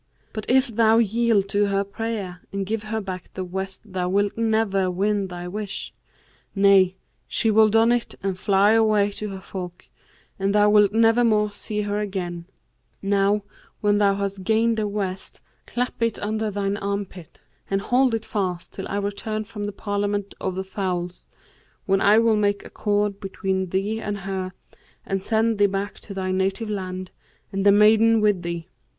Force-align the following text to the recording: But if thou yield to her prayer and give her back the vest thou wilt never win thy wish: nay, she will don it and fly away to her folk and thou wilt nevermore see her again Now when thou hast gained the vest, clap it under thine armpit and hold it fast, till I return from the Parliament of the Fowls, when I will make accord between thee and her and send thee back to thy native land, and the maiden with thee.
But 0.33 0.47
if 0.49 0.65
thou 0.69 0.97
yield 0.97 1.47
to 1.49 1.67
her 1.67 1.83
prayer 1.83 2.41
and 2.51 2.65
give 2.65 2.81
her 2.85 2.99
back 2.99 3.31
the 3.35 3.43
vest 3.43 3.81
thou 3.85 4.09
wilt 4.09 4.35
never 4.35 4.89
win 4.89 5.27
thy 5.27 5.47
wish: 5.47 5.93
nay, 6.55 6.95
she 7.27 7.51
will 7.51 7.69
don 7.69 7.91
it 7.91 8.15
and 8.23 8.35
fly 8.35 8.71
away 8.71 9.11
to 9.11 9.29
her 9.29 9.39
folk 9.39 9.87
and 10.39 10.55
thou 10.55 10.71
wilt 10.71 10.91
nevermore 10.91 11.51
see 11.51 11.81
her 11.83 11.99
again 11.99 12.45
Now 13.03 13.43
when 13.81 13.99
thou 13.99 14.15
hast 14.15 14.43
gained 14.43 14.77
the 14.77 14.89
vest, 14.89 15.39
clap 15.67 16.01
it 16.01 16.17
under 16.19 16.49
thine 16.49 16.77
armpit 16.77 17.39
and 17.69 17.79
hold 17.79 18.15
it 18.15 18.25
fast, 18.25 18.73
till 18.73 18.87
I 18.87 18.97
return 18.97 19.43
from 19.43 19.65
the 19.65 19.71
Parliament 19.71 20.33
of 20.41 20.55
the 20.55 20.63
Fowls, 20.63 21.29
when 21.85 22.01
I 22.01 22.17
will 22.17 22.37
make 22.37 22.65
accord 22.65 23.19
between 23.19 23.69
thee 23.69 24.01
and 24.01 24.17
her 24.17 24.53
and 25.05 25.21
send 25.21 25.59
thee 25.59 25.67
back 25.67 25.99
to 25.99 26.15
thy 26.15 26.31
native 26.31 26.71
land, 26.71 27.11
and 27.51 27.63
the 27.63 27.71
maiden 27.71 28.19
with 28.19 28.41
thee. 28.41 28.67